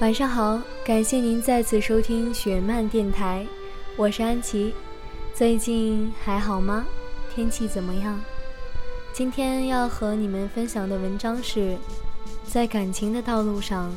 [0.00, 3.46] 晚上好，感谢您再次收听雪漫电台，
[3.96, 4.74] 我是安琪。
[5.32, 6.84] 最近还好吗？
[7.32, 8.20] 天气怎么样？
[9.12, 11.78] 今天要和你们分享的文章是：
[12.44, 13.92] 在感情的道路上，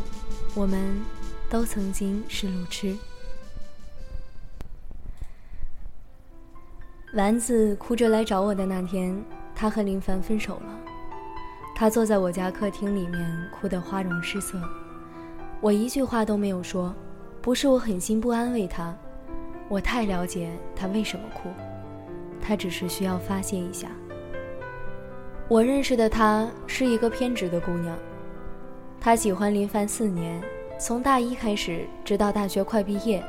[0.53, 1.01] 我们
[1.49, 2.95] 都曾经是路痴。
[7.15, 9.19] 丸子哭着来找我的那天，
[9.55, 10.79] 他和林凡分手了。
[11.75, 14.61] 他坐在我家客厅里面，哭得花容失色。
[15.59, 16.93] 我一句话都没有说，
[17.41, 18.95] 不是我狠心不安慰他，
[19.67, 21.49] 我太了解他为什么哭，
[22.39, 23.87] 他只是需要发泄一下。
[25.47, 27.97] 我认识的她是一个偏执的姑娘，
[28.99, 30.39] 她喜欢林凡四年，
[30.77, 33.23] 从大一开始，直到大学快毕业，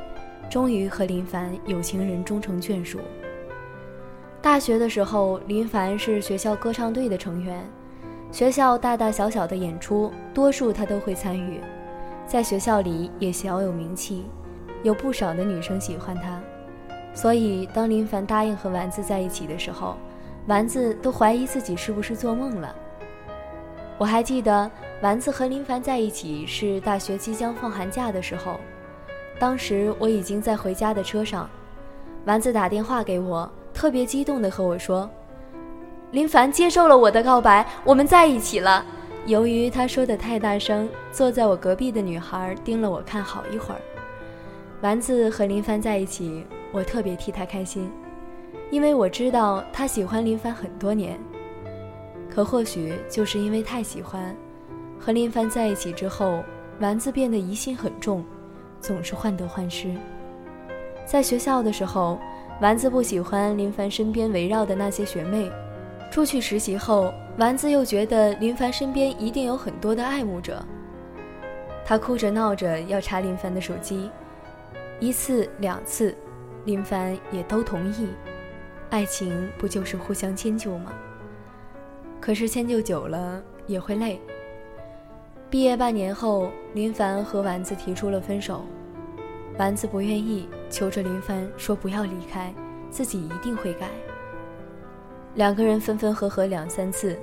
[0.49, 2.99] 终于和林凡有情人终成眷属。
[4.41, 7.67] 大学的时候，林凡是学校歌唱队的成员，
[8.31, 11.59] 学校大大小小的演出，多数他都会参与。
[12.29, 14.23] 在学校里也小有名气，
[14.83, 16.39] 有不少的女生喜欢他，
[17.11, 19.97] 所以当林凡答应和丸子在一起的时候，
[20.45, 22.75] 丸子都怀疑自己是不是做梦了。
[23.97, 24.69] 我还记得
[25.01, 28.59] 丸子和林凡在一起是大学即将放寒假的时候，
[29.39, 31.49] 当时我已经在回家的车上，
[32.25, 35.09] 丸子打电话给我，特别激动地和我说
[36.11, 38.85] ：“林凡接受了我的告白，我们在一起了。”
[39.25, 43.81] 由于他说的太大声，坐在我隔壁的女孩盯了我看好一会儿。
[44.81, 47.91] 丸子和林凡在一起，我特别替他开心，
[48.71, 51.19] 因为我知道他喜欢林凡很多年。
[52.29, 54.35] 可或许就是因为太喜欢，
[54.99, 56.43] 和林凡在一起之后，
[56.79, 58.23] 丸子变得疑心很重，
[58.79, 59.93] 总是患得患失。
[61.05, 62.17] 在学校的时候，
[62.61, 65.51] 丸子不喜欢林凡身边围绕的那些学妹。
[66.11, 70.63] 出去实习后，丸子又觉得林凡身边一定有很多的爱慕者。
[71.85, 74.09] 他哭着闹着要查林凡的手机，
[74.99, 76.15] 一次两次，
[76.65, 78.09] 林凡也都同意。
[78.89, 80.91] 爱情不就是互相迁就吗？
[82.19, 84.19] 可是迁就久了也会累。
[85.49, 88.65] 毕业半年后，林凡和丸子提出了分手，
[89.57, 92.53] 丸子不愿意，求着林凡说不要离开，
[92.89, 93.89] 自己一定会改。
[95.39, 97.17] 两个人分分合合两三次，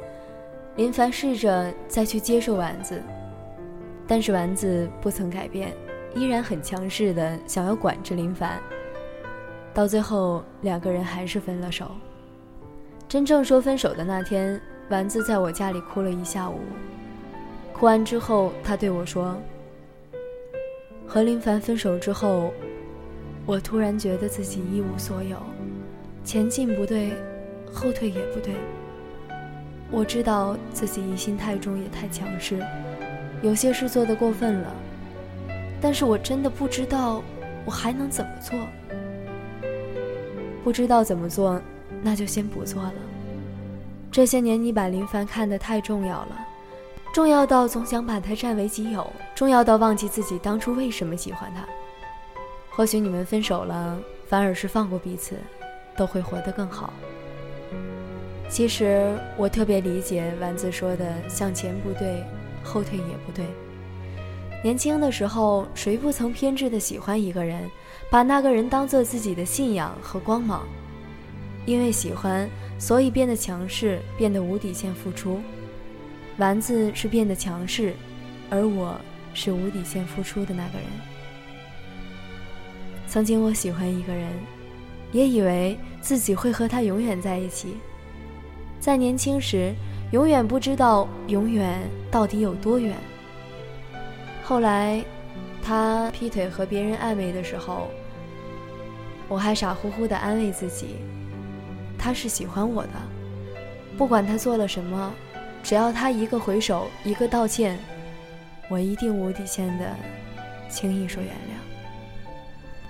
[0.76, 2.98] 林凡试着再去接受丸子，
[4.06, 5.70] 但是丸子不曾改变，
[6.14, 8.58] 依然很强势的想要管着林凡。
[9.74, 11.90] 到最后，两个人还是分了手。
[13.06, 16.60] 真正说分手的那天，丸子在我家里哭了一下午。
[17.74, 19.36] 哭完之后，他对我说
[21.06, 22.50] ：“和林凡分手之后，
[23.44, 25.36] 我突然觉得自己一无所有，
[26.24, 27.12] 前进不对。”
[27.76, 28.54] 后退也不对。
[29.90, 32.58] 我知道自己疑心太重，也太强势，
[33.42, 34.72] 有些事做得过分了。
[35.80, 37.22] 但是我真的不知道
[37.66, 38.58] 我还能怎么做。
[40.64, 41.60] 不知道怎么做，
[42.02, 42.94] 那就先不做了。
[44.10, 46.46] 这些年你把林凡看得太重要了，
[47.12, 51.62] 重要到总想把他占为己有，重要到忘记自己当初为什么喜欢他。
[52.70, 55.36] 或许你们分手了，反而是放过彼此，
[55.96, 56.92] 都会活得更好。
[58.48, 62.22] 其实我特别理解丸子说的“向前不对，
[62.62, 63.44] 后退也不对”。
[64.62, 67.68] 年轻的时候，谁不曾偏执的喜欢一个人，
[68.10, 70.66] 把那个人当做自己的信仰和光芒？
[71.66, 72.48] 因为喜欢，
[72.78, 75.40] 所以变得强势，变得无底线付出。
[76.38, 77.94] 丸子是变得强势，
[78.48, 78.98] 而我
[79.34, 80.86] 是无底线付出的那个人。
[83.08, 84.28] 曾经我喜欢一个人，
[85.12, 87.76] 也以为自己会和他永远在一起。
[88.78, 89.74] 在年轻时，
[90.12, 92.96] 永远不知道永远到底有多远。
[94.44, 95.04] 后来，
[95.62, 97.88] 他劈腿和别人暧昧的时候，
[99.28, 100.98] 我还傻乎乎的安慰自己，
[101.98, 102.92] 他是喜欢我的，
[103.98, 105.12] 不管他做了什么，
[105.64, 107.76] 只要他一个回首，一个道歉，
[108.68, 109.96] 我一定无底线的
[110.70, 112.22] 轻易说原谅。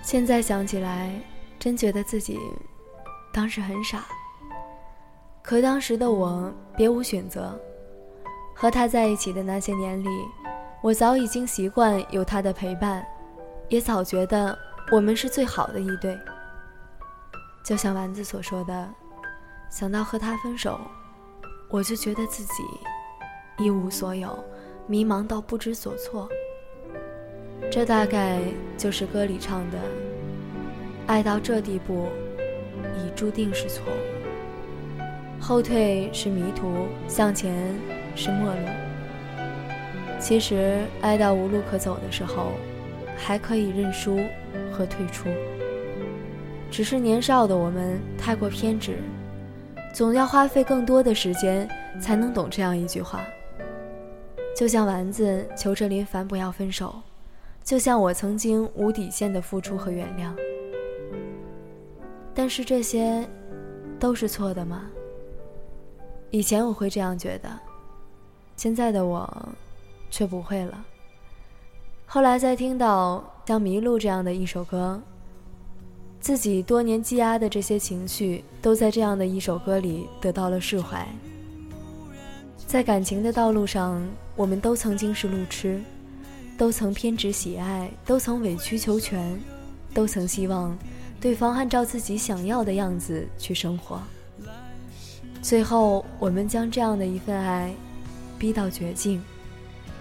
[0.03, 1.09] 现在想起来，
[1.57, 2.37] 真觉得自己
[3.33, 4.05] 当时很傻。
[5.47, 7.57] 可当时的我别无选择，
[8.53, 10.09] 和他在一起的那些年里，
[10.83, 13.07] 我早已经习惯有他的陪伴，
[13.69, 14.59] 也早觉得
[14.91, 16.19] 我们是最好的一对。
[17.63, 18.89] 就像丸子所说的，
[19.69, 20.81] 想到和他分手，
[21.69, 22.63] 我就觉得自己
[23.57, 24.37] 一无所有，
[24.85, 26.27] 迷茫到不知所措。
[27.71, 28.41] 这大概
[28.77, 29.77] 就是歌里唱的
[31.07, 32.09] ：“爱到这地步，
[32.97, 34.06] 已注定是错误。”
[35.47, 37.73] 后退是迷途，向前
[38.17, 38.59] 是陌路。
[40.19, 42.51] 其实爱到无路可走的时候，
[43.15, 44.19] 还可以认输
[44.69, 45.29] 和退出。
[46.69, 48.97] 只是年少的我们太过偏执，
[49.93, 51.65] 总要花费更多的时间
[51.97, 53.21] 才能懂这样一句话。
[54.53, 56.93] 就像丸子求着林凡不要分手，
[57.63, 60.29] 就像我曾经无底线的付出和原谅。
[62.33, 63.25] 但是这些，
[63.97, 64.81] 都是错的吗？
[66.31, 67.49] 以前我会这样觉得，
[68.55, 69.27] 现在的我，
[70.09, 70.85] 却不会了。
[72.05, 75.01] 后来在听到像《迷路》这样的一首歌，
[76.19, 81.07] 自己多年积压的这些情绪，都在这样的一首歌里得到了释怀。
[82.65, 84.01] 在感情的道路上，
[84.35, 85.81] 我们都曾经是路痴，
[86.57, 89.39] 都曾偏执喜爱，都曾委曲求全，
[89.93, 90.77] 都曾希望。
[91.19, 94.01] 对方按照自己想要的样子去生活，
[95.47, 97.73] 最后我们将这样的一份爱
[98.37, 99.23] 逼到绝境，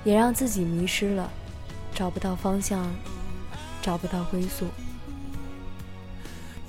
[0.02, 1.30] 也让自己迷失了，
[1.94, 2.84] 找不到方向，
[3.80, 4.66] 找不到归宿。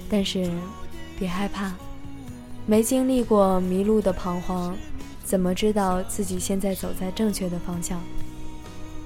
[0.08, 0.48] 但是，
[1.18, 1.74] 别害怕，
[2.68, 4.78] 没经历过迷路的彷徨，
[5.26, 8.00] 怎么知道自己现在走在正确的方向？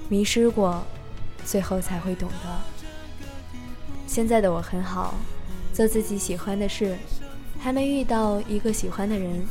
[0.10, 0.84] 迷失过，
[1.46, 2.62] 最后才会懂得。
[4.06, 5.16] 现在的我很好，
[5.74, 6.98] 做自己喜欢的事，
[7.64, 9.46] 还没遇到一个喜欢的人，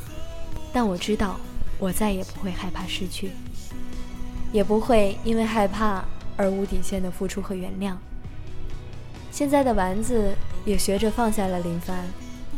[0.73, 1.39] 但我知道，
[1.79, 3.31] 我再也不会害怕失去，
[4.53, 6.05] 也不会因为害怕
[6.37, 7.95] 而无底线的付出和原谅。
[9.31, 10.35] 现在的丸子
[10.65, 12.05] 也学着放下了林凡，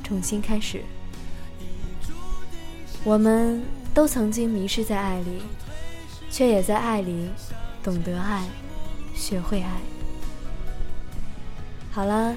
[0.02, 0.82] 重新开始。
[3.05, 3.62] 我们
[3.93, 5.43] 都曾经迷失在爱里，
[6.31, 7.28] 却也在爱里
[7.82, 8.43] 懂得爱，
[9.14, 9.70] 学会爱。
[11.90, 12.34] 好了，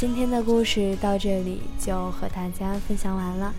[0.00, 3.52] 今天的故事到这里就和大家分享完了。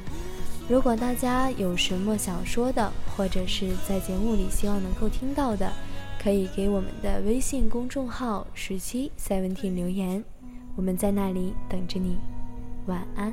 [0.68, 5.72] 如果大家有什么想说的，或者是在节目里希望能够听到的，
[6.20, 10.24] 可以给我们的微信公众号“十七 seventeen” 留言，
[10.76, 12.18] 我们在那里等着你。
[12.88, 13.32] 晚安。